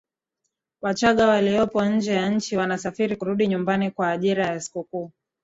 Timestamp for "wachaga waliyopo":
0.81-1.85